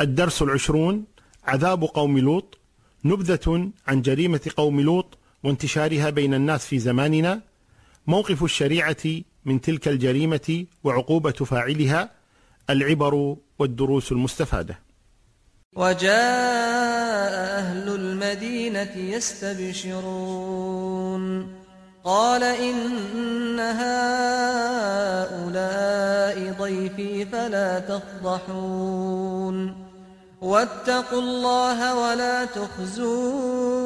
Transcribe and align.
الدرس 0.00 0.42
العشرون 0.42 1.04
عذاب 1.44 1.84
قوم 1.84 2.18
لوط 2.18 2.58
نبذة 3.04 3.70
عن 3.86 4.02
جريمة 4.02 4.40
قوم 4.56 4.80
لوط 4.80 5.18
وانتشارها 5.44 6.10
بين 6.10 6.34
الناس 6.34 6.66
في 6.66 6.78
زماننا 6.78 7.40
موقف 8.06 8.44
الشريعة 8.44 8.96
من 9.44 9.60
تلك 9.60 9.88
الجريمة 9.88 10.66
وعقوبة 10.84 11.32
فاعلها 11.32 12.10
العبر 12.70 13.36
والدروس 13.58 14.12
المستفادة. 14.12 14.78
وجاء 15.76 17.32
أهل 17.58 17.88
المدينة 17.88 18.96
يستبشرون. 18.96 20.04
قال 22.04 22.42
إن 22.42 23.60
هؤلاء 23.60 24.14
ضيفي 26.58 27.26
فلا 27.26 27.78
تفضحون. 27.78 29.83
واتقوا 30.44 31.20
الله 31.20 31.94
ولا 31.94 32.44
تخزون. 32.44 33.80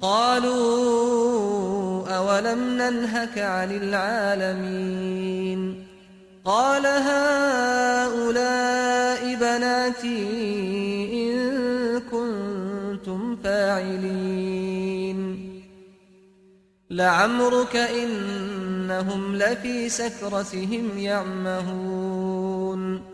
قالوا 0.00 2.08
أولم 2.08 2.58
ننهك 2.58 3.38
عن 3.38 3.76
العالمين. 3.76 5.86
قال 6.44 6.86
هؤلاء 6.86 8.14
بناتي 9.34 10.26
إن 11.12 12.00
كنتم 12.00 13.36
فاعلين. 13.44 15.20
لعمرك 16.90 17.76
إنهم 17.76 19.36
لفي 19.36 19.88
سكرتهم 19.88 20.98
يعمهون. 20.98 23.13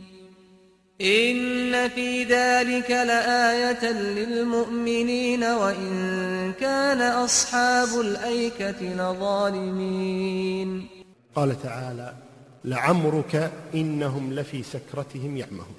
إن 1.01 1.89
في 1.89 2.23
ذلك 2.23 2.91
لآية 2.91 3.91
للمؤمنين 3.91 5.43
وإن 5.43 6.53
كان 6.59 7.01
أصحاب 7.01 7.99
الأيكة 7.99 8.81
لظالمين. 8.81 10.87
قال 11.35 11.61
تعالى 11.61 12.13
لعمرك 12.65 13.51
إنهم 13.73 14.33
لفي 14.33 14.63
سكرتهم 14.63 15.37
يعمهون. 15.37 15.75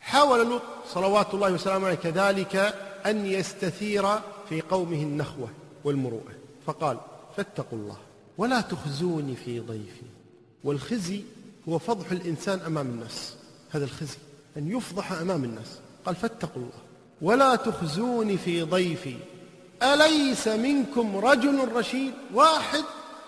حاول 0.00 0.48
لوط 0.48 0.62
صلوات 0.86 1.34
الله 1.34 1.52
وسلامه 1.52 1.86
عليه 1.86 1.96
كذلك 1.96 2.74
أن 3.06 3.26
يستثير 3.26 4.06
في 4.48 4.60
قومه 4.60 5.02
النخوة 5.02 5.48
والمروءة. 5.84 6.32
فقال 6.66 6.98
فاتقوا 7.36 7.78
الله 7.78 7.96
ولا 8.38 8.60
تخزوني 8.60 9.36
في 9.36 9.60
ضيفي. 9.60 10.06
والخزي 10.64 11.20
هو 11.68 11.78
فضح 11.78 12.12
الإنسان 12.12 12.60
أمام 12.66 12.86
الناس. 12.86 13.34
هذا 13.72 13.84
الخزي 13.84 14.18
أن 14.56 14.76
يفضح 14.76 15.12
أمام 15.12 15.44
الناس. 15.44 15.78
قال 16.06 16.16
فاتقوا 16.16 16.62
الله 16.62 16.82
ولا 17.22 17.56
تخزوني 17.56 18.36
في 18.36 18.62
ضيفي. 18.62 19.16
أليس 19.82 20.48
منكم 20.48 21.16
رجل 21.16 21.72
رشيد؟ 21.72 22.12
واحد 22.34 22.84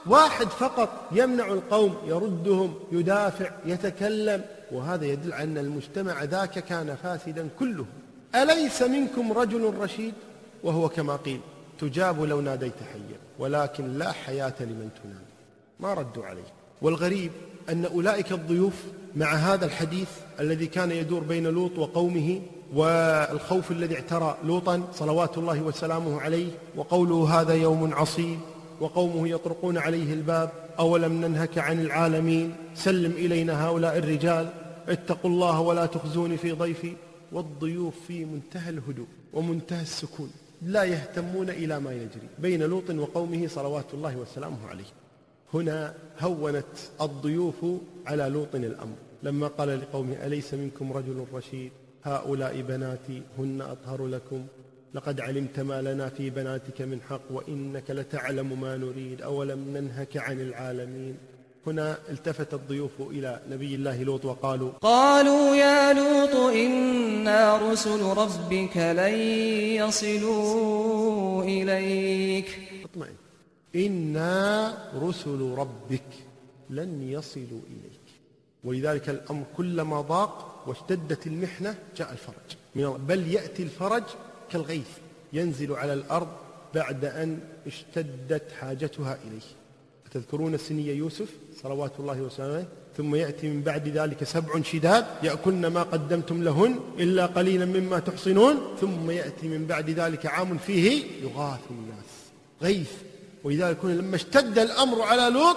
واحد 0.07 0.47
فقط 0.47 1.09
يمنع 1.13 1.47
القوم 1.47 1.97
يردهم 2.07 2.75
يدافع 2.93 3.51
يتكلم. 3.67 4.45
وهذا 4.73 5.07
يدل 5.07 5.33
على 5.33 5.45
أن 5.45 5.59
المجتمع 5.59 6.25
ذاك 6.25 6.59
كان 6.59 6.97
فاسدا 7.03 7.49
كله. 7.59 7.87
أليس 8.35 8.83
منكم 8.83 9.33
رجل 9.33 9.75
رشيد؟ 9.79 10.15
وهو 10.63 10.89
كما 10.89 11.17
قيل 11.17 11.41
تجاب 11.81 12.23
لو 12.23 12.41
ناديت 12.41 12.83
حيا 12.93 13.19
ولكن 13.39 13.99
لا 13.99 14.13
حياة 14.13 14.55
لمن 14.61 14.91
تنادي. 15.03 15.35
ما 15.81 15.95
ردوا 15.95 16.27
عليه. 16.27 16.53
والغريب 16.83 17.33
أن 17.69 17.85
أولئك 17.85 18.33
الضيوف 18.33 18.75
مع 19.17 19.35
هذا 19.35 19.67
الحديث 19.67 20.09
الذي 20.41 20.67
كان 20.67 20.91
يدور 20.91 21.21
بين 21.21 21.47
لوط 21.47 21.79
وقومه 21.79 22.41
والخوف 22.75 23.71
الذي 23.71 23.95
اعترى 23.95 24.37
لوطا 24.45 24.83
صلوات 24.95 25.39
الله 25.39 25.63
وسلامه 25.63 26.21
عليه 26.21 26.51
وقوله 26.77 27.41
هذا 27.41 27.55
يوم 27.55 27.95
عصيب 27.95 28.39
وقومه 28.81 29.29
يطرقون 29.29 29.79
عليه 29.79 30.13
الباب 30.13 30.51
أولم 30.79 31.13
ننهك 31.13 31.59
عن 31.59 31.81
العالمين 31.81 32.55
سلم 32.75 33.13
إلينا 33.13 33.67
هؤلاء 33.67 33.99
الرجال 33.99 34.49
اتقوا 34.89 35.31
الله 35.31 35.61
ولا 35.61 35.87
تخزوني 35.87 36.37
في 36.37 36.53
ضيفي 36.53 36.93
والضيوف 37.33 37.95
في 38.09 38.25
منتهى 38.25 38.71
الهدوء 38.71 39.07
ومنتهى 39.33 39.83
السكون 39.83 40.31
لا 40.63 40.85
يهتمون 40.85 41.51
إلى 41.51 41.81
ما 41.81 41.93
يجري 41.93 42.29
بين 42.39 42.63
لوط 42.63 42.91
وقومه 42.91 43.47
صلوات 43.47 43.95
الله 43.95 44.17
وسلامه 44.17 44.69
عليه 44.71 44.85
هنا 45.55 45.95
هونت 46.21 46.65
الضيوف 47.01 47.67
على 48.07 48.29
لوط 48.29 48.55
الأمر. 48.55 48.97
لما 49.23 49.47
قال 49.47 49.81
لقومه 49.81 50.27
أليس 50.27 50.55
منكم 50.55 50.93
رجل 50.93 51.27
رشيد؟ 51.35 51.73
هؤلاء 52.05 52.61
بناتي 52.61 53.23
هن 53.39 53.61
أطهر 53.61 54.07
لكم. 54.07 54.47
لقد 54.95 55.21
علمت 55.21 55.61
ما 55.61 55.83
لنا 55.83 56.09
في 56.09 56.31
بناتك 56.31 56.83
من 56.83 57.01
حق 57.09 57.21
وإنك 57.31 57.91
لتعلم 57.91 58.61
ما 58.61 58.77
نريد 58.77 59.23
أولم 59.23 59.77
ننهك 59.77 60.17
عن 60.17 60.41
العالمين. 60.41 61.17
هنا 61.67 61.99
التفت 62.11 62.55
الضيوف 62.55 63.01
إلى 63.01 63.41
نبي 63.51 63.75
الله 63.75 64.03
لوط 64.03 64.25
وقالوا 64.25 64.71
قالوا 64.71 65.57
يا 65.57 65.93
لوط 65.93 66.55
إنا 66.55 67.73
رسل 67.73 68.03
ربك 68.03 68.77
لن 68.77 69.15
يصلوا 69.81 71.43
إليك. 71.43 72.59
اطمئن. 72.85 73.24
إنا 73.77 74.79
رسل 74.95 75.55
ربك 75.57 76.11
لن 76.71 77.03
يصلوا 77.03 77.61
إليك. 77.67 78.05
ولذلك 78.65 79.09
الأمر 79.11 79.45
كلما 79.57 80.01
ضاق 80.01 80.65
واشتدت 80.67 81.27
المحنة 81.27 81.79
جاء 81.97 82.13
الفرج. 82.13 82.49
من 82.75 83.07
بل 83.07 83.33
يأتي 83.33 83.63
الفرج 83.63 84.03
كالغيث 84.51 84.89
ينزل 85.33 85.73
على 85.73 85.93
الأرض 85.93 86.29
بعد 86.75 87.05
أن 87.05 87.39
اشتدت 87.67 88.53
حاجتها 88.53 89.19
إليه. 89.25 89.41
تذكرون 90.13 90.57
سني 90.57 90.87
يوسف؟ 90.87 91.29
صلوات 91.63 91.93
الله 91.99 92.23
وسلامه 92.23 92.67
ثم 92.97 93.15
يأتي 93.15 93.49
من 93.49 93.63
بعد 93.63 93.89
ذلك 93.89 94.25
سبع 94.25 94.63
شداد 94.63 95.07
يأكلن 95.23 95.67
ما 95.67 95.83
قدمتم 95.83 96.43
لهن 96.43 96.81
إلا 96.99 97.27
قليلا 97.27 97.65
مما 97.65 97.99
تحصنون. 97.99 98.57
ثم 98.81 99.11
يأتي 99.11 99.49
من 99.49 99.67
بعد 99.67 99.91
ذلك 99.91 100.27
عام 100.27 100.59
فيه 100.59 101.05
يغاث 101.23 101.61
الناس. 101.71 102.11
غيث 102.63 102.93
ولذلك 103.45 103.85
لما 103.85 104.17
اشتد 104.17 104.59
الأمر 104.59 105.03
على 105.03 105.35
لوط 105.35 105.57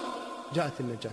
جاءت 0.56 0.74
النجاة. 0.80 1.12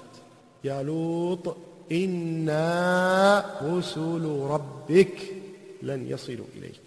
يا 0.65 0.83
لوط 0.83 1.57
إنا 1.93 3.45
رسل 3.63 4.47
ربك 4.51 5.19
لن 5.83 6.09
يصلوا 6.09 6.47
إليك. 6.57 6.81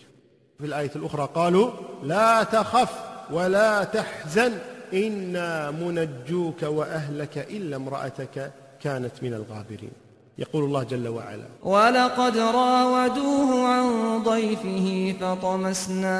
في 0.59 0.65
الآية 0.65 0.91
الأخرى 0.95 1.29
قالوا 1.35 1.71
لا 2.03 2.43
تخف 2.43 2.93
ولا 3.31 3.83
تحزن 3.83 4.57
إنا 4.93 5.71
منجوك 5.71 6.63
وأهلك 6.63 7.37
إلا 7.37 7.75
امرأتك 7.75 8.51
كانت 8.81 9.11
من 9.21 9.33
الغابرين. 9.33 9.91
يقول 10.39 10.63
الله 10.63 10.83
جل 10.83 11.07
وعلا. 11.07 11.45
ولقد 11.63 12.37
راودوه 12.37 13.67
عن 13.67 13.87
ضيفه 14.23 15.15
فطمسنا 15.21 16.17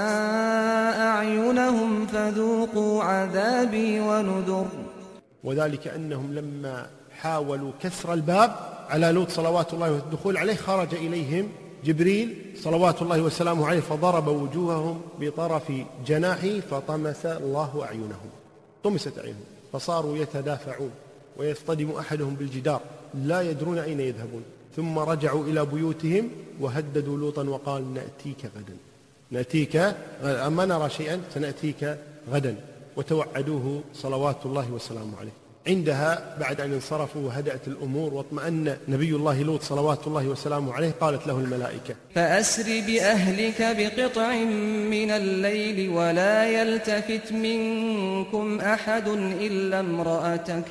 أعينهم 1.09 2.05
فذوقوا 2.08 3.03
عذابي 3.03 3.99
ونذر. 3.99 4.67
وذلك 5.43 5.87
أنهم 5.87 6.34
لما 6.34 6.87
حاولوا 7.22 7.72
كسر 7.81 8.14
الباب 8.14 8.55
على 8.90 9.11
لوط 9.11 9.29
صلوات 9.29 9.73
الله 9.73 9.91
والدخول 9.91 10.37
عليه 10.37 10.55
خرج 10.55 10.96
إليهم 10.96 11.49
جبريل 11.85 12.55
صلوات 12.63 13.02
الله 13.02 13.22
وسلامه 13.22 13.67
عليه 13.67 13.79
فضرب 13.79 14.28
وجوههم 14.28 15.02
بطرف 15.20 15.72
جناحه 16.08 16.59
فطمس 16.72 17.25
الله 17.25 17.84
أعينهم. 17.84 18.29
طمست 18.84 19.17
أعينهم 19.17 19.43
فصاروا 19.73 20.17
يتدافعون. 20.17 20.91
ويصطدم 21.37 21.91
أحدهم 21.91 22.35
بالجدار. 22.35 22.81
لا 23.23 23.41
يدرون 23.41 23.78
أين 23.78 23.99
يذهبون. 23.99 24.43
ثم 24.75 24.99
رجعوا 24.99 25.43
إلى 25.45 25.66
بيوتهم 25.66 26.29
وهددوا 26.59 27.17
لوطا 27.17 27.43
وقال 27.43 27.93
نأتيك 27.93 28.45
غدا. 28.45 28.78
نأتيك 29.31 29.75
أما 30.23 30.66
نرى 30.66 30.89
شيئا 30.89 31.22
سنأتيك 31.34 31.97
غدا. 32.31 32.55
وتوعدوه 32.95 33.81
صلوات 33.93 34.45
الله 34.45 34.72
وسلامه 34.72 35.17
عليه. 35.19 35.31
عندها 35.67 36.37
بعد 36.39 36.61
أن 36.61 36.73
انصرفوا 36.73 37.22
وهدأت 37.22 37.67
الأمور 37.67 38.13
واطمأن 38.13 38.78
نبي 38.87 39.16
الله 39.16 39.43
لوط 39.43 39.61
صلوات 39.61 40.07
الله 40.07 40.28
وسلامه 40.28 40.73
عليه 40.73 40.91
قالت 41.01 41.28
له 41.28 41.39
الملائكة. 41.39 41.95
فأسر 42.16 42.63
بأهلك 42.63 43.61
بقطع 43.78 44.35
من 44.93 45.11
الليل 45.11 45.89
ولا 45.89 46.49
يلتفت 46.61 47.31
منكم 47.31 48.59
أحد 48.59 49.07
إلا 49.47 49.79
امرأتك. 49.79 50.63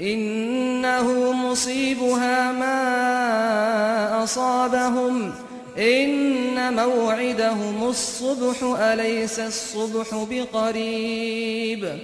إنه 0.00 1.32
مصيبها 1.32 2.52
ما 2.52 4.24
أصابهم. 4.24 5.32
إن 5.78 6.76
موعدهم 6.76 7.88
الصبح 7.88 8.62
أليس 8.62 9.40
الصبح 9.40 10.26
بقريب؟ 10.30 11.98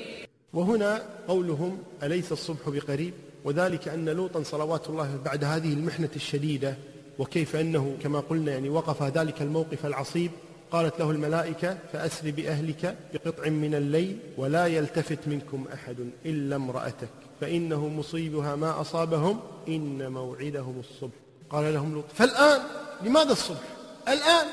وهنا 0.54 1.02
قولهم 1.28 1.78
أليس 2.02 2.32
الصبح 2.32 2.68
بقريب؟ 2.68 3.14
وذلك 3.44 3.88
أن 3.88 4.08
لوطا 4.08 4.42
صلوات 4.42 4.88
الله 4.88 5.18
بعد 5.24 5.44
هذه 5.44 5.72
المحنة 5.72 6.10
الشديدة 6.16 6.76
وكيف 7.18 7.56
أنه 7.56 7.96
كما 8.02 8.20
قلنا 8.20 8.52
يعني 8.52 8.68
وقف 8.68 9.02
ذلك 9.02 9.42
الموقف 9.42 9.86
العصيب 9.86 10.30
قالت 10.70 11.00
له 11.00 11.10
الملائكة 11.10 11.78
فأسر 11.92 12.30
بأهلك 12.30 12.96
بقطع 13.14 13.48
من 13.48 13.74
الليل 13.74 14.18
ولا 14.36 14.66
يلتفت 14.66 15.18
منكم 15.28 15.64
أحد 15.74 15.96
إلا 16.26 16.56
امرأتك. 16.56 17.23
فإنه 17.44 17.88
مصيبها 17.88 18.56
ما 18.56 18.80
أصابهم 18.80 19.40
إن 19.68 20.12
موعدهم 20.12 20.80
الصبح. 20.80 21.14
قال 21.50 21.74
لهم 21.74 21.94
لوط 21.94 22.04
فالآن؟ 22.14 22.60
لماذا 23.02 23.32
الصبح؟ 23.32 23.68
الآن؟ 24.08 24.46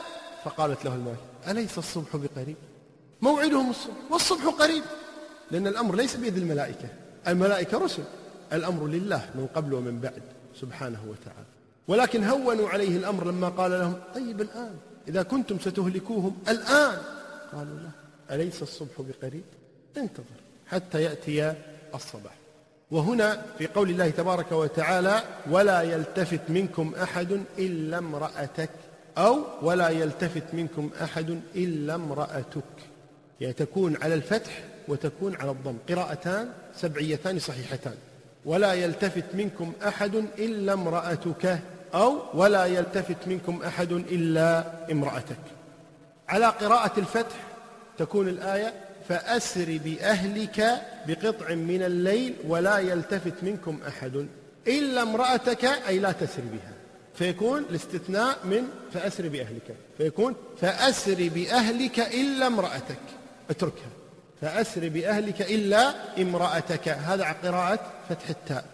فقالت 0.44 0.86
له 0.86 0.96
الملائكة 0.96 1.22
أليس 1.48 1.78
الصبح 1.78 2.16
بقريب؟ 2.16 2.56
موعدهم 3.22 3.70
الصبح 3.70 4.12
والصبح 4.12 4.46
قريب. 4.46 4.84
لأن 5.52 5.68
الأمر 5.68 5.96
ليس 5.96 6.16
بيد 6.16 6.38
الملائكة 6.38 6.90
الملائكة 7.28 7.78
رسل. 7.78 8.04
الأمر 8.54 8.88
لله 8.88 9.30
من 9.36 9.48
قبل 9.56 9.74
ومن 9.74 10.00
بعد 10.00 10.22
سبحانه 10.62 11.00
وتعالى. 11.10 11.48
ولكن 11.88 12.24
هونوا 12.24 12.70
عليه 12.70 12.98
الأمر 12.98 13.28
لما 13.28 13.50
قال 13.50 13.72
لهم 13.72 13.96
طيب 14.16 14.42
الآن؟ 14.42 14.76
إذا 15.08 15.24
كنتم 15.24 15.60
ستهلكوهم 15.60 16.38
الآن؟ 16.48 16.98
قالوا 17.54 17.80
لا. 17.80 18.36
أليس 18.36 18.62
الصبح 18.62 18.92
بقريب؟ 19.00 19.44
انتظر 19.98 20.42
حتى 20.68 21.04
يأتي 21.04 21.56
الصباح. 21.96 22.41
وهنا 22.92 23.42
في 23.58 23.68
قول 23.68 23.90
الله 23.90 24.10
تبارك 24.10 24.52
وتعالى 24.52 25.24
ولا 25.50 25.82
يلتفت 25.82 26.42
منكم 26.50 26.94
أحد 27.04 27.42
إلا 27.60 27.98
امرأتك 27.98 28.70
أو 29.18 29.38
ولا 29.62 29.90
يلتفت 29.90 30.44
منكم 30.54 30.90
أحد 31.04 31.42
إلا 31.56 31.96
امرأتك 31.96 32.64
يعني 33.42 33.54
تكون 33.54 33.98
على 34.04 34.14
الفتح 34.14 34.64
وتكون 34.88 35.36
على 35.36 35.52
الضم. 35.52 35.78
قراءتان 35.90 36.50
سبعيتان 36.76 37.40
صحيحتان. 37.40 37.96
ولا 38.46 38.74
يلتفت 38.74 39.26
منكم 39.34 39.74
أحد 39.88 40.16
إلا 40.16 40.74
امرأتك 40.74 41.60
أو 41.94 42.18
ولا 42.34 42.66
يلتفت 42.66 43.28
منكم 43.28 43.62
أحد 43.68 43.92
إلا 43.92 44.64
امرأتك 44.92 45.38
على 46.30 46.46
قراءة 46.46 47.00
الفتح 47.00 47.36
تكون 47.98 48.28
الآية 48.28 48.74
فأسر 49.10 49.80
بأهلك 49.86 50.82
بقطع 51.08 51.54
من 51.56 51.84
الليل 51.84 52.36
ولا 52.48 52.78
يلتفت 52.78 53.34
منكم 53.42 53.80
أحد 53.88 54.28
إلا 54.68 55.02
امرأتك 55.02 55.66
أي 55.66 56.00
لا 56.00 56.12
تسر 56.12 56.42
بها. 56.42 56.74
فيكون 57.16 57.66
الاستثناء 57.70 58.38
من 58.46 58.68
فأسر 58.94 59.28
بأهلك. 59.28 59.76
فيكون 59.98 60.36
فأسر 60.62 61.30
بأهلك 61.36 62.00
إلا 62.00 62.48
امرأتك. 62.48 62.98
اتركها. 63.50 63.90
فأسر 64.42 64.90
بأهلك 64.90 65.42
إلا 65.42 65.94
امرأتك. 66.22 66.90
هذا 66.90 67.24
على 67.24 67.36
قراءة 67.44 67.80
فتح 68.10 68.30
التاء. 68.30 68.66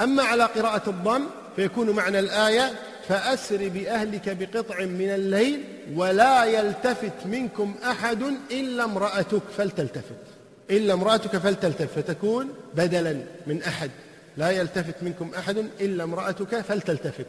أما 0.00 0.22
على 0.22 0.44
قراءة 0.44 0.90
الضم 0.90 1.24
فيكون 1.56 1.90
معنى 1.90 2.18
الآية 2.18 2.72
فأسر 3.08 3.68
بأهلك 3.68 4.36
بقطع 4.36 4.84
من 4.84 5.08
الليل 5.08 5.64
ولا 5.94 6.44
يلتفت 6.44 7.26
منكم 7.26 7.74
أحد 7.84 8.22
إلا 8.50 8.84
امرأتك 8.84 9.42
فلتلتفت. 9.56 10.22
إلا 10.70 10.94
امرأتك 10.94 11.36
فلتلتفت 11.36 11.98
فتكون 11.98 12.48
بدلا 12.74 13.16
من 13.46 13.62
أحد. 13.62 13.90
لا 14.36 14.50
يلتفت 14.50 14.94
منكم 15.02 15.30
أحد 15.38 15.56
إلا 15.80 16.04
امرأتك 16.04 16.60
فلتلتفت. 16.60 17.26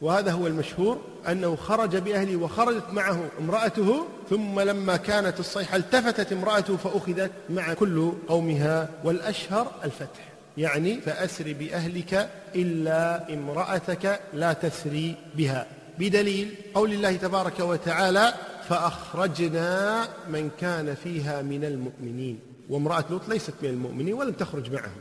وهذا 0.00 0.30
هو 0.30 0.46
المشهور 0.46 1.00
أنه 1.28 1.56
خرج 1.56 1.96
بأهله 1.96 2.36
وخرجت 2.36 2.84
معه 2.92 3.28
امرأته 3.40 4.06
ثم 4.30 4.60
لما 4.60 4.96
كانت 4.96 5.40
الصيحة 5.40 5.76
التفتت 5.76 6.32
امرأته 6.32 6.76
فأخذت 6.76 7.30
مع 7.50 7.74
كل 7.74 8.12
قومها 8.28 8.88
والأشهر 9.04 9.72
الفتح. 9.84 10.35
يعني 10.58 11.00
فأسر 11.00 11.52
بأهلك 11.52 12.28
إلا 12.54 13.34
امرأتك 13.34 14.20
لا 14.34 14.52
تسري 14.52 15.14
بها. 15.34 15.66
بدليل 15.98 16.54
قول 16.74 16.92
الله 16.92 17.16
تبارك 17.16 17.60
وتعالى 17.60 18.34
فأخرجنا 18.68 20.08
من 20.28 20.50
كان 20.60 20.94
فيها 20.94 21.42
من 21.42 21.64
المؤمنين. 21.64 22.38
وامرأة 22.68 23.04
لوط 23.10 23.28
ليست 23.28 23.54
من 23.62 23.68
المؤمنين 23.68 24.14
ولم 24.14 24.32
تخرج 24.32 24.72
معهم. 24.72 25.00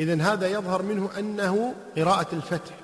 إذا 0.00 0.22
هذا 0.22 0.48
يظهر 0.48 0.82
منه 0.82 1.10
أنه 1.18 1.74
قراءة 1.96 2.28
الفتح. 2.32 2.74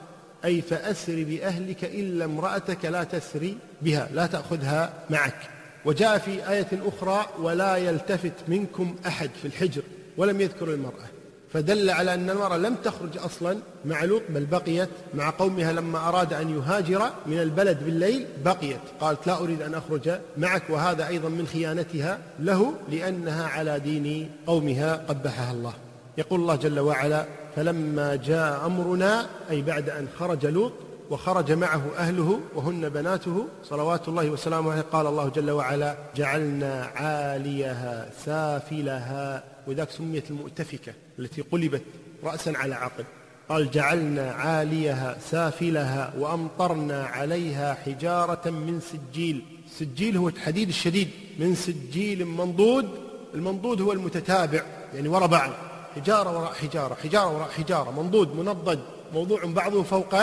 أي 0.44 0.62
فأسر 0.62 1.24
بأهلك 1.24 1.84
إلا 1.84 2.24
امرأتك 2.24 2.84
لا 2.84 3.04
تسري 3.04 3.58
بها 3.82 4.08
لا 4.12 4.26
تأخذها 4.26 4.92
معك. 5.10 5.38
وجاء 5.84 6.18
في 6.18 6.50
آية 6.50 6.68
أخرى 6.84 7.26
ولا 7.38 7.76
يلتفت 7.76 8.32
منكم 8.48 8.96
أحد 9.06 9.30
في 9.42 9.48
الحجر 9.48 9.82
ولم 10.16 10.40
يذكر 10.40 10.74
المرأة. 10.74 11.21
فدل 11.52 11.90
على 11.90 12.14
أن 12.14 12.30
المرأة 12.30 12.56
لم 12.56 12.74
تخرج 12.74 13.18
أصلا 13.18 13.58
مع 13.84 14.04
لوط 14.04 14.22
بل 14.28 14.46
بقيت. 14.46 14.88
مع 15.14 15.30
قومها 15.30 15.72
لما 15.72 16.08
أراد 16.08 16.32
أن 16.32 16.58
يهاجر 16.58 17.02
من 17.26 17.38
البلد 17.40 17.84
بالليل 17.84 18.26
بقيت. 18.44 18.80
قالت 19.00 19.26
لا 19.26 19.38
أريد 19.38 19.62
أن 19.62 19.74
أخرج 19.74 20.10
معك 20.36 20.62
وهذا 20.70 21.08
أيضا 21.08 21.28
من 21.28 21.46
خيانتها 21.46 22.18
له 22.40 22.72
لأنها 22.90 23.46
على 23.46 23.80
دين 23.80 24.30
قومها 24.46 24.96
قبحها 25.08 25.52
الله. 25.52 25.72
يقول 26.18 26.40
الله 26.40 26.56
جل 26.56 26.80
وعلا 26.80 27.26
فلما 27.56 28.16
جاء 28.16 28.66
أمرنا 28.66 29.26
أي 29.50 29.62
بعد 29.62 29.90
أن 29.90 30.08
خرج 30.18 30.46
لوط 30.46 30.72
وخرج 31.10 31.52
معه 31.52 31.82
أهله 31.98 32.40
وهن 32.54 32.88
بناته 32.88 33.46
صلوات 33.64 34.08
الله 34.08 34.30
وسلامه 34.30 34.72
عليه 34.72 34.82
قال 34.82 35.06
الله 35.06 35.28
جل 35.28 35.50
وعلا 35.50 35.96
جعلنا 36.16 36.90
عاليها 36.94 38.08
سافلها. 38.24 39.44
وذاك 39.66 39.90
سميت 39.90 40.30
المؤتفكة. 40.30 40.92
التي 41.22 41.42
قلبت 41.42 41.82
رأسا 42.24 42.52
على 42.56 42.74
عقب. 42.74 43.04
قال 43.48 43.70
جعلنا 43.70 44.30
عاليها 44.30 45.18
سافلها 45.30 46.12
وأمطرنا 46.18 47.04
عليها 47.04 47.74
حجارة 47.74 48.50
من 48.50 48.80
سجيل. 48.80 49.44
سجيل 49.78 50.16
هو 50.16 50.28
الحديد 50.28 50.68
الشديد. 50.68 51.08
من 51.38 51.54
سجيل 51.54 52.26
منضود. 52.26 52.88
المنضود 53.34 53.80
هو 53.80 53.92
المتتابع 53.92 54.62
يعني 54.94 55.08
وراء 55.08 55.28
بعض. 55.28 55.50
حجارة 55.96 56.38
وراء 56.38 56.52
حجارة 56.52 56.94
حجارة 56.94 57.36
وراء 57.36 57.48
حجارة 57.48 58.02
منضود 58.02 58.36
منضد. 58.36 58.80
موضوع 59.12 59.44
بعضه 59.44 59.82
فوق 59.82 60.14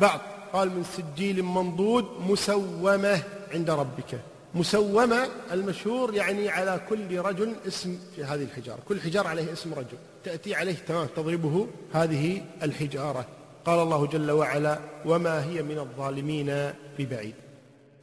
بعض. 0.00 0.20
قال 0.52 0.68
من 0.68 0.84
سجيل 0.96 1.42
منضود 1.42 2.06
مسومة 2.28 3.22
عند 3.54 3.70
ربك. 3.70 4.20
مسومة 4.54 5.26
المشهور 5.52 6.14
يعني 6.14 6.48
على 6.48 6.80
كل 6.88 7.18
رجل 7.18 7.54
اسم 7.66 7.98
في 8.16 8.24
هذه 8.24 8.42
الحجارة. 8.42 8.78
كل 8.88 9.00
حجارة 9.00 9.28
عليه 9.28 9.52
اسم 9.52 9.74
رجل. 9.74 9.98
تأتي 10.24 10.54
عليه 10.54 10.74
تمام 10.88 11.06
تضربه 11.16 11.66
هذه 11.92 12.42
الحجارة. 12.62 13.26
قال 13.64 13.78
الله 13.78 14.06
جل 14.06 14.30
وعلا 14.30 14.78
وما 15.04 15.44
هي 15.44 15.62
من 15.62 15.78
الظالمين 15.78 16.72
ببعيد 16.98 17.34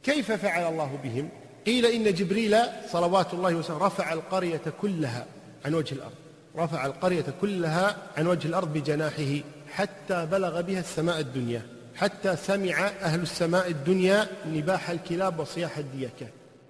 كيف 0.02 0.32
فعل 0.32 0.72
الله 0.72 0.98
بهم؟ 1.04 1.28
قيل 1.66 1.86
إن 1.86 2.14
جبريل 2.14 2.56
صلوات 2.92 3.34
الله 3.34 3.54
وسلامه 3.54 3.86
رفع 3.86 4.12
القرية 4.12 4.62
كلها 4.82 5.26
عن 5.64 5.74
وجه 5.74 5.94
الأرض. 5.94 6.12
رفع 6.56 6.86
القرية 6.86 7.24
كلها 7.40 7.96
عن 8.16 8.26
وجه 8.26 8.48
الأرض 8.48 8.72
بجناحه 8.72 9.40
حتى 9.72 10.26
بلغ 10.26 10.60
بها 10.60 10.80
السماء 10.80 11.20
الدنيا 11.20 11.62
حتى 11.96 12.36
سمع 12.36 12.88
أهل 12.88 13.20
السماء 13.20 13.70
الدنيا 13.70 14.26
نباح 14.46 14.90
الكلاب 14.90 15.38
وصياح 15.38 15.78
الديكة 15.78 16.26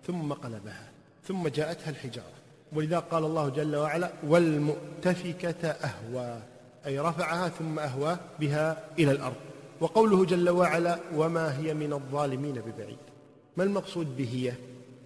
ثم 0.06 0.32
قلبها 0.32 0.90
ثم 1.28 1.48
جاءتها 1.48 1.90
الحجارة. 1.90 2.32
ولذا 2.72 2.98
قال 2.98 3.24
الله 3.24 3.48
جل 3.48 3.76
وعلا 3.76 4.10
والمؤتفكة 4.26 5.68
أهوى. 5.68 6.42
أي 6.86 6.98
رفعها 6.98 7.48
ثم 7.48 7.78
أهوى 7.78 8.16
بها 8.40 8.84
إلى 8.98 9.10
الأرض. 9.10 9.36
وقوله 9.80 10.24
جل 10.24 10.50
وعلا 10.50 10.98
وما 11.14 11.58
هي 11.58 11.74
من 11.74 11.92
الظالمين 11.92 12.54
ببعيد. 12.54 12.98
ما 13.56 13.64
المقصود 13.64 14.16
بهي 14.16 14.52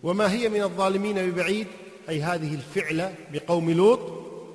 وما 0.03 0.33
هي 0.33 0.49
من 0.49 0.63
الظالمين 0.63 1.31
ببعيد؟ 1.31 1.67
أي 2.09 2.23
هذه 2.23 2.55
الفعلة 2.55 3.15
بقوم 3.33 3.71
لوط 3.71 4.01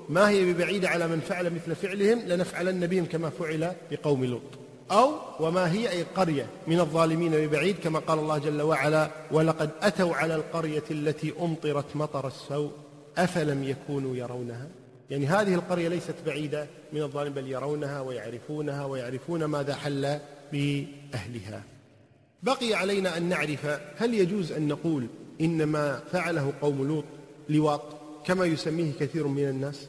ما 0.10 0.30
هي 0.30 0.54
ببعيدة 0.54 0.90
على 0.90 1.08
من 1.08 1.20
فعل 1.20 1.54
مثل 1.54 1.76
فعلهم 1.76 2.20
لنفعلن 2.20 2.88
بهم 2.88 3.06
كما 3.06 3.30
فعل 3.30 3.74
بقوم 3.92 4.26
لوط. 4.26 4.61
أو 4.92 5.12
وما 5.40 5.72
هي 5.72 5.90
أي 5.90 6.04
قرية 6.04 6.46
من 6.68 6.80
الظالمين 6.80 7.32
ببعيد 7.32 7.76
كما 7.84 8.00
قال 8.00 8.20
الله 8.20 8.38
جل 8.38 8.62
وعلا 8.62 9.12
ولقد 9.32 9.70
أتوا 9.82 10.16
على 10.16 10.36
القرية 10.36 10.84
التي 10.92 11.34
أمطرت 11.42 11.96
مطر 11.96 12.28
السوء 12.28 12.72
أفلم 13.18 13.64
يكونوا 13.64 14.16
يرونها? 14.16 14.68
يعني 15.10 15.28
هذه 15.28 15.54
القرية 15.54 15.88
ليست 15.88 16.16
بعيدة 16.26 16.68
من 16.94 17.02
الظالم 17.02 17.34
بل 17.34 17.48
يرونها 17.48 18.02
ويعرفونها 18.02 18.86
ويعرفون 18.86 19.46
ماذا 19.46 19.76
حل 19.76 20.20
بأهلها. 20.52 21.64
بقي 22.44 22.74
علينا 22.74 23.18
أن 23.18 23.24
نعرف 23.24 23.80
هل 23.98 24.14
يجوز 24.14 24.52
أن 24.52 24.68
نقول 24.68 25.08
إنما 25.42 26.02
فعله 26.12 26.54
قوم 26.62 26.88
لوط 26.88 27.06
لواط 27.50 27.82
كما 28.26 28.46
يسميه 28.46 28.92
كثير 29.00 29.28
من 29.28 29.50
الناس؟ 29.50 29.88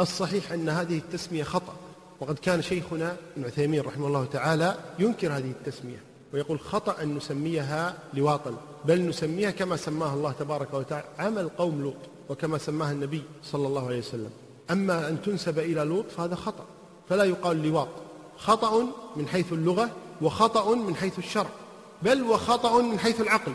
الصحيح 0.00 0.52
أن 0.52 0.68
هذه 0.68 0.98
التسمية 0.98 1.42
خطأ. 1.42 1.83
وقد 2.24 2.38
كان 2.38 2.62
شيخنا 2.62 3.16
ابن 3.36 3.46
عثيمين 3.46 3.80
رحمه 3.80 4.06
الله 4.06 4.24
تعالى 4.24 4.76
ينكر 4.98 5.32
هذه 5.32 5.50
التسمية 5.50 6.02
ويقول 6.32 6.60
خطأ 6.60 7.02
أن 7.02 7.14
نسميها 7.14 7.94
لواطا 8.14 8.54
بل 8.84 9.08
نسميها 9.08 9.50
كما 9.50 9.76
سماها 9.76 10.14
الله 10.14 10.32
تبارك 10.32 10.74
وتعالى 10.74 11.04
عمل 11.18 11.48
قوم 11.48 11.82
لوط 11.82 11.96
وكما 12.28 12.58
سماها 12.58 12.92
النبي 12.92 13.22
صلى 13.42 13.66
الله 13.66 13.86
عليه 13.86 13.98
وسلم. 13.98 14.30
أما 14.70 15.08
أن 15.08 15.22
تنسب 15.22 15.58
إلى 15.58 15.80
لوط 15.80 16.10
فهذا 16.10 16.34
خطأ 16.34 16.64
فلا 17.08 17.24
يقال 17.24 17.62
لواط 17.68 17.88
خطأ 18.38 18.86
من 19.16 19.28
حيث 19.28 19.52
اللغة 19.52 19.90
وخطأ 20.22 20.74
من 20.74 20.96
حيث 20.96 21.18
الشرع 21.18 21.50
بل 22.02 22.22
وخطأ 22.22 22.82
من 22.82 22.98
حيث 22.98 23.20
العقل. 23.20 23.52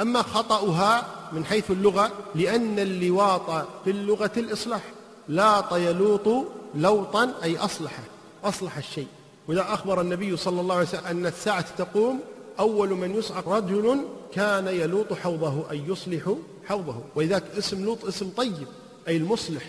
أما 0.00 0.22
خطأها 0.22 1.06
من 1.32 1.44
حيث 1.44 1.70
اللغة 1.70 2.10
لأن 2.34 2.78
اللواط 2.78 3.66
في 3.84 3.90
اللغة 3.90 4.32
الإصلاح 4.36 4.82
لاط 5.28 5.72
يلوط 5.72 6.46
لوطا 6.74 7.34
أي 7.42 7.56
أصلح 7.56 8.00
أصلح 8.44 8.76
الشيء. 8.76 9.06
وإذا 9.48 9.60
أخبر 9.60 10.00
النبي 10.00 10.36
صلى 10.36 10.60
الله 10.60 10.74
عليه 10.74 10.88
وسلم 10.88 11.04
أن 11.04 11.26
الساعة 11.26 11.76
تقوم 11.76 12.20
أول 12.58 12.90
من 12.90 13.14
يصعق 13.14 13.48
رجل 13.48 13.98
كان 14.32 14.66
يلوط 14.66 15.12
حوضه 15.12 15.70
أي 15.70 15.82
يصلح 15.88 16.34
حوضه. 16.66 16.96
ولذلك 17.14 17.44
اسم 17.58 17.84
لوط 17.84 18.04
اسم 18.04 18.30
طيب 18.36 18.66
أي 19.08 19.16
المصلح. 19.16 19.62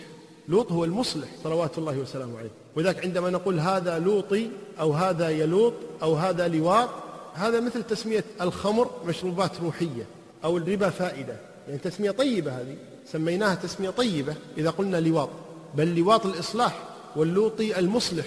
لوط 0.47 0.71
هو 0.71 0.85
المصلح 0.85 1.27
صلوات 1.43 1.77
الله 1.77 1.97
وسلامه 1.97 2.37
عليه. 2.39 2.51
ولذلك 2.75 3.05
عندما 3.05 3.29
نقول 3.29 3.59
هذا 3.59 3.99
لوطي 3.99 4.49
أو 4.79 4.93
هذا 4.93 5.29
يلوط 5.29 5.73
أو 6.01 6.15
هذا 6.15 6.47
لواط 6.47 6.89
هذا 7.33 7.59
مثل 7.59 7.83
تسمية 7.83 8.23
الخمر 8.41 8.91
مشروبات 9.05 9.51
روحية 9.63 10.05
أو 10.43 10.57
الربا 10.57 10.89
فائدة. 10.89 11.35
يعني 11.67 11.79
تسمية 11.79 12.11
طيبة 12.11 12.51
هذه. 12.51 12.77
سميناها 13.11 13.55
تسمية 13.55 13.89
طيبة 13.89 14.35
إذا 14.57 14.69
قلنا 14.69 14.97
لواط. 14.97 15.29
بل 15.75 15.95
لواط 15.95 16.25
الإصلاح. 16.25 16.79
واللوطي 17.15 17.79
المصلح 17.79 18.25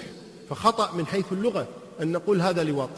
فخطأ 0.50 0.92
من 0.92 1.06
حيث 1.06 1.24
اللغة 1.32 1.68
أن 2.02 2.12
نقول 2.12 2.40
هذا 2.40 2.64
لواط 2.64 2.90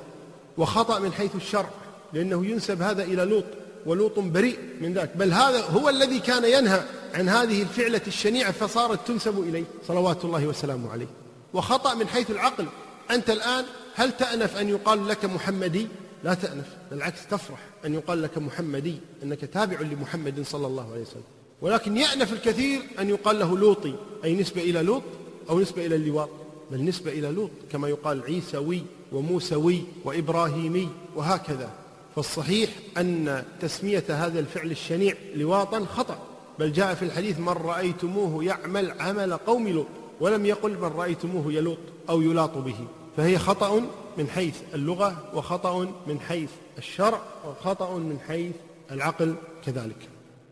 وخطأ 0.59 0.99
من 0.99 1.12
حيث 1.12 1.35
الشرع 1.35 1.71
لأنه 2.12 2.47
ينسب 2.47 2.83
هذا 2.83 3.02
إلى 3.02 3.25
لوط 3.25 3.45
ولوط 3.87 4.18
بريء 4.18 4.59
من 4.80 4.95
ذاك 4.95 5.16
بل 5.16 5.33
هذا 5.33 5.61
هو 5.61 5.88
الذي 5.88 6.18
كان 6.18 6.45
ينهى 6.45 6.83
عن 7.14 7.28
هذه 7.28 7.62
الفعلة 7.62 8.00
الشنيعة 8.07 8.52
فصارت 8.52 9.09
تنسب 9.09 9.40
إليه. 9.40 9.64
صلوات 9.87 10.25
الله 10.25 10.47
وسلامه 10.47 10.90
عليه. 10.90 11.07
وخطأ 11.54 11.95
من 11.95 12.09
حيث 12.09 12.30
العقل. 12.30 12.66
أنت 13.11 13.30
الآن 13.30 13.64
هل 13.95 14.16
تأنف 14.16 14.57
أن 14.57 14.68
يقال 14.68 15.09
لك 15.09 15.25
محمدي؟ 15.25 15.87
لا 16.25 16.35
تأنف 16.35 16.66
بالعكس 16.90 17.26
تفرح 17.26 17.59
أن 17.85 17.95
يقال 17.95 18.23
لك 18.23 18.38
محمدي 18.38 18.95
أنك 19.23 19.40
تابع 19.45 19.80
لمحمد 19.80 20.42
صلى 20.47 20.66
الله 20.66 20.92
عليه 20.92 21.02
وسلم. 21.02 21.23
ولكن 21.62 21.97
يأنف 21.97 22.33
الكثير 22.33 22.80
أن 22.99 23.09
يقال 23.09 23.38
له 23.38 23.59
لوطي 23.59 23.95
أي 24.25 24.35
نسبة 24.35 24.62
إلى 24.62 24.83
لوط؟ 24.83 25.02
أو 25.49 25.61
نسبة 25.61 25.87
إلى 25.87 25.97
اللواط 25.97 26.28
بل 26.73 26.85
نسبة 26.85 27.11
إلى 27.12 27.28
لوط 27.31 27.50
كما 27.73 27.88
يقال 27.88 28.23
عيسوي 28.23 28.83
وموسوي 29.12 29.83
وإبراهيمي 30.05 30.88
وهكذا. 31.17 31.71
فالصحيح 32.17 32.71
أن 32.99 33.45
تسمية 33.61 34.05
هذا 34.09 34.40
الفعل 34.40 34.71
الشنيع 34.71 35.14
لواطا 35.35 35.85
خطأ. 35.85 36.19
بل 36.59 36.73
جاء 36.73 36.95
في 36.95 37.05
الحديث 37.05 37.38
من 37.38 37.49
رأيتموه 37.49 38.45
يعمل 38.45 39.00
عمل 39.00 39.33
قوم 39.33 39.69
لوط 39.69 39.87
ولم 40.21 40.47
يقل 40.47 40.71
من 40.71 40.93
رأيتموه 40.97 41.52
يلوط 41.52 41.78
أو 42.09 42.23
يلاط 42.23 42.59
به 42.59 42.76
فهي 43.17 43.38
خطأ 43.38 43.83
من 44.19 44.28
حيث 44.28 44.55
اللغة 44.75 45.31
وخطأ 45.35 45.93
من 46.07 46.21
حيث 46.21 46.50
الشرع 46.78 47.21
وخطأ 47.49 47.97
من 47.97 48.19
حيث 48.28 48.55
العقل 48.90 49.35
كذلك. 49.67 50.09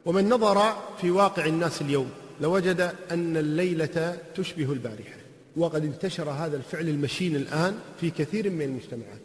ومن 0.07 0.29
نظر 0.29 0.73
في 1.01 1.11
واقع 1.11 1.47
الناس 1.47 1.83
اليوم 1.83 2.11
لوجد 2.41 2.93
أن 3.11 3.37
الليلة 3.37 4.19
تشبه 4.35 4.73
البارحة 4.73 5.17
وقد 5.57 5.85
انتشر 5.85 6.31
هذا 6.31 6.57
الفعل 6.57 6.89
المشين 6.89 7.37
الآن 7.37 7.79
في 8.01 8.11
كثير 8.11 8.51
من 8.51 8.63
المجتمعات. 8.63 9.21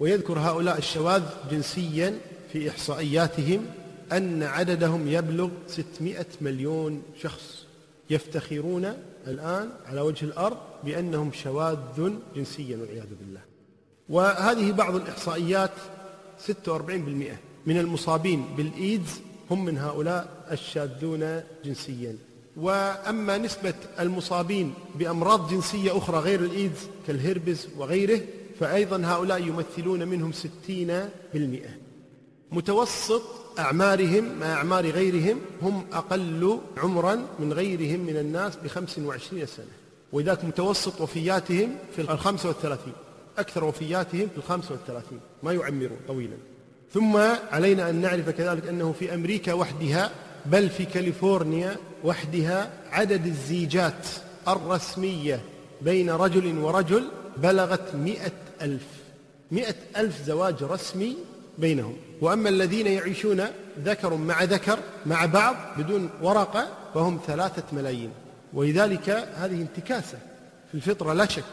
ويذكر 0.00 0.38
هؤلاء 0.38 0.78
الشواذ 0.78 1.22
جنسيا 1.50 2.18
في 2.52 2.70
إحصائياتهم 2.70 3.66
أن 4.12 4.42
عددهم 4.42 5.08
يبلغ 5.08 5.48
600 5.66 6.26
مليون 6.40 7.02
شخص. 7.22 7.64
يفتخرون 8.10 8.92
الآن 9.26 9.70
على 9.86 10.00
وجه 10.00 10.24
الأرض 10.24 10.56
بأنهم 10.84 11.32
شواذ 11.32 11.78
جنسيا 12.36 12.76
والعياذ 12.76 13.08
بالله. 13.20 13.40
وهذه 14.08 14.72
بعض 14.72 14.96
الإحصائيات 14.96 15.70
46% 16.38 17.38
من 17.66 17.78
المصابين 17.78 18.44
بالإيدز 18.56 19.20
هم 19.50 19.64
من 19.64 19.78
هؤلاء 19.78 20.46
الشاذون 20.52 21.42
جنسيا. 21.64 22.16
وأما 22.56 23.38
نسبة 23.38 23.74
المصابين 24.00 24.74
بأمراض 24.94 25.50
جنسية 25.50 25.98
أخرى 25.98 26.18
غير 26.18 26.40
الإيدز 26.40 26.78
كالهربز 27.06 27.68
وغيره 27.76 28.20
فأيضا 28.60 29.02
هؤلاء 29.04 29.42
يمثلون 29.42 30.08
منهم 30.08 30.32
ستين 30.32 31.08
بالمئة. 31.34 31.70
متوسط 32.52 33.22
أعمارهم 33.58 34.38
مع 34.40 34.46
أعمار 34.52 34.90
غيرهم 34.90 35.40
هم 35.62 35.84
أقل 35.92 36.60
عمرا 36.76 37.26
من 37.38 37.52
غيرهم 37.52 38.00
من 38.00 38.16
الناس 38.16 38.56
بخمس 38.56 38.98
وعشرين 38.98 39.46
سنة. 39.46 39.66
وذاك 40.12 40.44
متوسط 40.44 41.00
وفياتهم 41.00 41.76
في 41.96 42.00
الخمسة 42.02 42.48
والثلاثين 42.48 42.92
أكثر 43.38 43.64
وفياتهم 43.64 44.28
في 44.28 44.36
الخمسة 44.36 44.70
والثلاثين 44.70 45.20
ما 45.42 45.52
يعمرون 45.52 45.98
طويلا. 46.08 46.36
ثم 46.92 47.16
علينا 47.52 47.90
أن 47.90 47.94
نعرف 47.94 48.28
كذلك 48.28 48.66
أنه 48.66 48.92
في 48.92 49.14
أمريكا 49.14 49.52
وحدها 49.52 50.10
بل 50.46 50.70
في 50.70 50.84
كاليفورنيا 50.84 51.76
وحدها 52.04 52.70
عدد 52.92 53.26
الزيجات 53.26 54.06
الرسمية 54.48 55.40
بين 55.82 56.10
رجل 56.10 56.58
ورجل 56.58 57.08
بلغت 57.36 57.94
مئة 57.94 58.32
ألف. 58.62 58.86
مئة 59.50 59.74
ألف 59.96 60.22
زواج 60.26 60.62
رسمي 60.62 61.16
بينهم. 61.58 61.96
وأما 62.20 62.48
الذين 62.48 62.86
يعيشون 62.86 63.44
ذكر 63.84 64.14
مع 64.14 64.42
ذكر 64.42 64.78
مع 65.06 65.26
بعض 65.26 65.56
بدون 65.78 66.10
ورقة 66.22 66.68
فهم 66.94 67.20
ثلاثة 67.26 67.62
ملايين. 67.72 68.10
ولذلك 68.52 69.10
هذه 69.34 69.54
انتكاسة 69.54 70.18
في 70.68 70.74
الفطرة 70.74 71.12
لا 71.12 71.26
شك. 71.26 71.44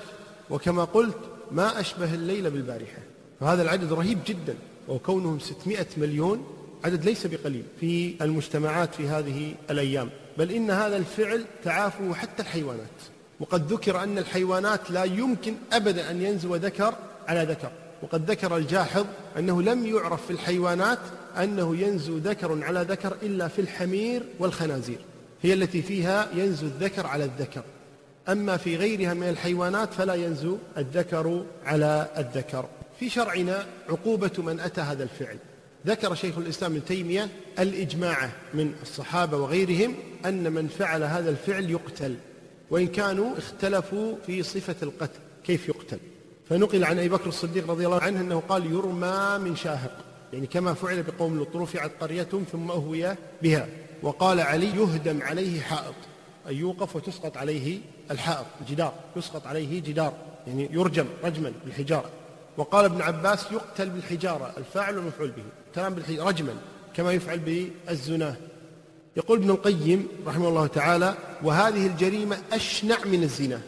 وكما 0.50 0.84
قلت 0.84 1.18
ما 1.52 1.80
أشبه 1.80 2.14
الليل 2.14 2.52
بالبارحة. 2.52 3.02
فهذا 3.40 3.62
العدد 3.62 3.94
رهيب 3.94 4.20
جدا. 4.26 4.56
وكونهم 4.88 5.40
600 5.40 5.88
مليون 5.98 6.57
عدد 6.88 7.06
ليس 7.06 7.28
بقليل 7.28 7.64
في 7.80 8.14
المجتمعات 8.22 8.96
في 8.96 9.08
هذه 9.08 9.56
الأيام 9.70 10.10
بل 10.38 10.52
إن 10.52 10.72
هذا 10.72 10.98
الفعل 10.98 11.46
تعافه 11.64 12.14
حتى 12.14 12.42
الحيوانات. 12.42 12.98
وقد 13.40 13.74
ذكر 13.74 14.04
أن 14.04 14.18
الحيوانات 14.18 14.92
لا 14.92 15.04
يمكن 15.04 15.56
أبدا 15.74 16.12
أن 16.12 16.22
ينزو 16.22 16.56
ذكر 16.56 16.94
على 17.28 17.44
ذكر. 17.44 17.72
وقد 18.04 18.32
ذكر 18.32 18.58
الجاحظ 18.58 19.06
أنه 19.38 19.62
لم 19.62 19.86
يعرف 19.86 20.26
في 20.26 20.32
الحيوانات 20.32 21.00
أنه 21.38 21.76
ينزو 21.76 22.18
ذكر 22.18 22.64
على 22.64 22.82
ذكر 22.82 23.18
إلا 23.24 23.48
في 23.48 23.62
الحمير 23.62 24.24
والخنازير 24.40 25.00
هي 25.42 25.54
التي 25.54 25.82
فيها 25.82 26.28
ينزو 26.36 26.66
الذكر 26.66 27.08
على 27.08 27.24
الذكر. 27.24 27.64
أما 28.30 28.58
في 28.58 28.76
غيرها 28.76 29.14
من 29.14 29.30
الحيوانات 29.30 29.94
فلا 29.94 30.14
ينزو 30.14 30.58
الذكر 30.78 31.46
على 31.66 32.08
الذكر. 32.18 32.66
في 33.00 33.10
شرعنا 33.10 33.66
عقوبة 33.90 34.32
من 34.38 34.60
أتى 34.60 34.82
هذا 34.82 35.04
الفعل. 35.04 35.38
ذكر 35.88 36.16
شيخ 36.16 36.38
الإسلام 36.38 36.72
ابن 36.72 36.86
تيمية 36.86 37.30
الإجماع 37.60 38.30
من 38.54 38.74
الصحابة 38.82 39.38
وغيرهم 39.38 39.96
أن 40.26 40.52
من 40.52 40.68
فعل 40.68 41.04
هذا 41.04 41.30
الفعل 41.30 41.70
يقتل 41.70 42.16
وإن 42.70 42.88
كانوا 42.88 43.38
اختلفوا 43.38 44.16
في 44.26 44.44
صفة 44.44 44.76
القتل 44.84 45.20
كيف 45.44 45.70
يقتل؟ 45.70 46.00
فنقل 46.50 46.84
عن 46.84 46.98
أبي 46.98 47.10
بكر 47.10 47.28
الصديق 47.28 47.72
رضي 47.72 47.86
الله 47.86 48.02
عنه 48.02 48.22
أنه 48.22 48.44
قال 48.50 48.66
يرمى 48.66 49.50
من 49.50 49.56
شاهق. 49.56 50.06
يعني 50.34 50.48
كما 50.48 50.74
فعل 50.74 51.04
بقوم 51.04 51.38
لوط 51.38 51.56
رفعت 51.56 51.92
قريتهم 52.00 52.44
ثم 52.52 52.72
أهوي 52.72 53.16
بها. 53.42 53.68
وقال 54.04 54.40
علي 54.40 54.68
يهدم 54.68 55.22
عليه 55.22 55.62
حائط. 55.62 55.96
أي 56.48 56.56
يوقف 56.56 56.96
وتسقط 56.96 57.38
عليه 57.38 57.80
الحائط 58.12 58.46
جدار 58.70 58.94
يسقط 59.16 59.48
عليه 59.48 59.82
جدار 59.82 60.14
يعني 60.48 60.70
يرجم 60.72 61.06
رجما 61.24 61.54
بالحجارة. 61.66 62.10
وقال 62.58 62.86
ابن 62.86 63.02
عباس 63.02 63.52
يقتل 63.52 63.90
بالحجارة 63.90 64.54
الفاعل 64.58 64.98
والمفعول 64.98 65.32
به. 65.32 65.44
كلام 65.78 65.94
بالحجارة 65.94 66.28
رجما 66.28 66.56
كما 66.96 67.12
يفعل 67.12 67.40
بالزنا. 67.40 68.36
يقول 69.18 69.40
ابن 69.40 69.50
القيم 69.50 70.08
رحمه 70.28 70.48
الله 70.48 70.68
تعالى 70.68 71.14
وهذه 71.44 71.88
الجريمة 71.88 72.38
أشنع 72.54 72.98
من 73.06 73.24
الزنا 73.24 73.62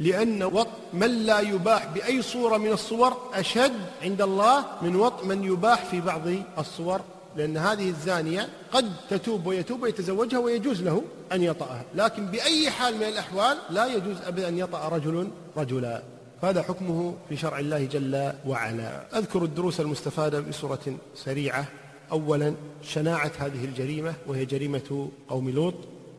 لأن 0.00 0.42
وط 0.42 0.68
من 0.92 1.26
لا 1.26 1.40
يباح 1.40 1.86
بأي 1.94 2.22
صورة 2.22 2.56
من 2.56 2.72
الصور 2.72 3.30
أشد 3.34 3.72
عند 4.02 4.22
الله 4.22 4.64
من 4.82 4.96
وط 4.96 5.24
من 5.24 5.44
يباح 5.44 5.84
في 5.84 6.00
بعض 6.00 6.22
الصور 6.58 7.00
لأن 7.36 7.56
هذه 7.56 7.88
الزانية 7.88 8.48
قد 8.72 8.92
تتوب 9.10 9.46
ويتوب 9.46 9.82
ويتزوجها 9.82 10.38
ويجوز 10.38 10.82
له 10.82 11.02
أن 11.32 11.42
يطأها 11.42 11.84
لكن 11.94 12.26
بأي 12.26 12.70
حال 12.70 12.96
من 12.96 13.02
الأحوال 13.02 13.58
لا 13.70 13.86
يجوز 13.86 14.16
أبدا 14.26 14.48
أن 14.48 14.58
يطأ 14.58 14.88
رجل 14.88 15.28
رجلا. 15.56 16.02
هذا 16.42 16.62
حكمه 16.62 17.14
في 17.28 17.36
شرع 17.36 17.58
الله 17.58 17.84
جل 17.84 18.32
وعلا. 18.46 19.18
أذكر 19.18 19.44
الدروس 19.44 19.80
المستفادة 19.80 20.40
بصورة 20.40 20.96
سريعة. 21.14 21.68
أولا 22.12 22.54
شناعة 22.82 23.32
هذه 23.38 23.64
الجريمة 23.64 24.14
وهي 24.26 24.44
جريمة 24.44 25.08
قوم 25.28 25.50
لوط. 25.50 25.74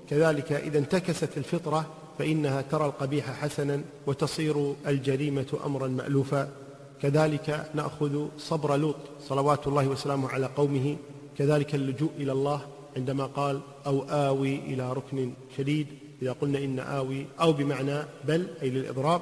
كذلك 0.09 0.51
إذا 0.51 0.79
انتكست 0.79 1.37
الفطرة 1.37 1.87
فإنها 2.19 2.61
ترى 2.61 2.85
القبيح 2.85 3.31
حسنا 3.31 3.81
وتصير 4.07 4.73
الجريمة 4.87 5.59
أمرا 5.65 5.87
مألوفا. 5.87 6.49
كذلك 7.01 7.69
نأخذ 7.73 8.27
صبر 8.37 8.75
لوط 8.75 8.95
صلوات 9.21 9.67
الله 9.67 9.87
وسلامه 9.87 10.29
على 10.29 10.45
قومه. 10.45 10.97
كذلك 11.37 11.75
اللجوء 11.75 12.11
إلى 12.17 12.31
الله 12.31 12.61
عندما 12.95 13.25
قال 13.25 13.61
أو 13.85 14.03
آوي 14.03 14.55
إلى 14.55 14.93
ركن 14.93 15.33
شديد. 15.57 15.87
إذا 16.21 16.31
قلنا 16.31 16.59
إن 16.59 16.79
آوي 16.79 17.25
أو 17.41 17.53
بمعنى 17.53 18.03
بل 18.27 18.47
أي 18.61 18.69
للإضراب. 18.69 19.21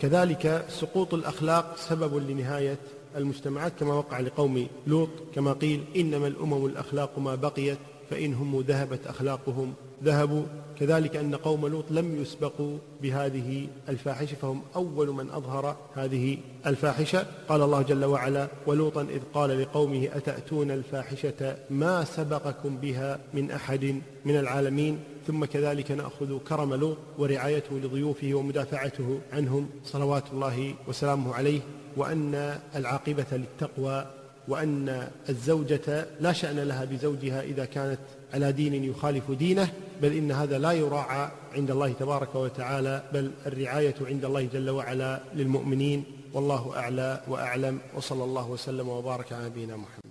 كذلك 0.00 0.64
سقوط 0.68 1.14
الأخلاق 1.14 1.76
سبب 1.76 2.16
لنهاية 2.30 2.78
المجتمعات 3.16 3.72
كما 3.80 3.94
وقع 3.94 4.20
لقوم 4.20 4.66
لوط 4.86 5.08
كما 5.34 5.52
قيل 5.52 5.84
إنما 5.96 6.26
الأمم 6.26 6.66
الأخلاق 6.66 7.18
ما 7.18 7.34
بقيت 7.34 7.78
فإنهم 8.10 8.60
ذهبت 8.60 9.06
أخلاقهم 9.06 9.74
ذهبوا. 10.04 10.42
كذلك 10.80 11.16
أن 11.16 11.34
قوم 11.34 11.66
لوط 11.66 11.84
لم 11.90 12.22
يسبقوا 12.22 12.78
بهذه 13.02 13.66
الفاحشة 13.88 14.34
فهم 14.34 14.62
أول 14.76 15.08
من 15.08 15.30
أظهر 15.30 15.76
هذه 15.94 16.38
الفاحشة. 16.66 17.26
قال 17.48 17.62
الله 17.62 17.82
جل 17.82 18.04
وعلا 18.04 18.48
ولوطا 18.66 19.02
إذ 19.02 19.20
قال 19.34 19.62
لقومه 19.62 20.08
أتأتون 20.12 20.70
الفاحشة 20.70 21.56
ما 21.70 22.04
سبقكم 22.04 22.76
بها 22.76 23.18
من 23.34 23.50
أحد 23.50 24.00
من 24.24 24.36
العالمين 24.36 24.98
ثم 25.26 25.44
كذلك 25.44 25.90
نأخذ 25.90 26.38
كرم 26.38 26.74
لوط 26.74 26.96
ورعايته 27.18 27.78
لضيوفه 27.78 28.34
ومدافعته 28.34 29.20
عنهم 29.32 29.68
صلوات 29.84 30.24
الله 30.32 30.74
وسلامه 30.88 31.34
عليه. 31.34 31.60
وأن 31.96 32.58
العاقبة 32.76 33.26
للتقوى 33.32 34.06
وأن 34.48 35.08
الزوجة 35.28 36.06
لا 36.20 36.32
شأن 36.32 36.58
لها 36.58 36.84
بزوجها 36.84 37.42
إذا 37.42 37.64
كانت 37.64 37.98
على 38.34 38.52
دين 38.52 38.84
يخالف 38.84 39.30
دينه. 39.30 39.68
بل 40.02 40.12
إن 40.12 40.32
هذا 40.32 40.58
لا 40.58 40.72
يراعى 40.72 41.28
عند 41.54 41.70
الله 41.70 41.92
تبارك 41.92 42.34
وتعالى 42.34 43.02
بل 43.12 43.30
الرعاية 43.46 43.94
عند 44.00 44.24
الله 44.24 44.42
جل 44.42 44.70
وعلا 44.70 45.20
للمؤمنين. 45.34 46.04
والله 46.34 46.72
أعلى 46.76 47.20
وأعلم. 47.28 47.78
وصلى 47.96 48.24
الله 48.24 48.46
وسلم 48.50 48.88
وبارك 48.88 49.32
على 49.32 49.44
نبينا 49.46 49.76
محمد. 49.76 50.07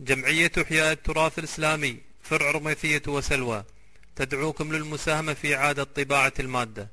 جمعية 0.00 0.52
إحياء 0.62 0.92
التراث 0.92 1.38
الإسلامي 1.38 1.96
فرع 2.22 2.50
رميثية 2.50 3.02
وسلوى. 3.06 3.64
تدعوكم 4.16 4.72
للمساهمة 4.72 5.34
في 5.34 5.56
إعادة 5.56 5.84
طباعة 5.84 6.32
المادة 6.40 6.88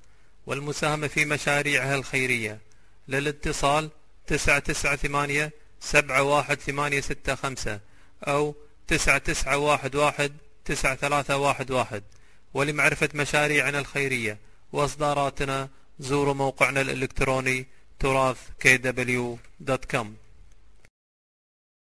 والمساهمة 0.46 1.08
في 1.08 1.26
مشاريعها 1.26 1.96
الخيرية. 1.96 2.60
للاتصال 3.08 3.90
تسعة 4.28 4.60
تسعة 4.60 4.96
ثمانية 4.96 5.52
سبعة 5.80 6.24
واحد 6.24 6.60
ثمانية 6.60 7.02
ستة 7.02 7.36
خمسة 7.36 7.80
أو 8.24 8.56
تسعة 8.88 9.18
تسعة 9.18 9.58
واحد 9.58 9.96
واحد 9.96 10.34
تسعة 10.66 10.96
ثلاثة 10.96 11.38
واحد 11.38 11.72
واحد. 11.72 12.04
ولمعرفة 12.54 13.10
مشاريعنا 13.14 13.80
الخيرية 13.80 14.38
وإصداراتنا 14.74 15.70
زوروا 16.00 16.34
موقعنا 16.34 16.82
الإلكتروني 16.82 17.66
تراث 18.00 18.38
kw.com 18.64 20.27